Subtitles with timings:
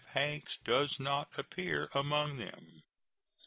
[0.15, 2.81] Hanks does not appear among them.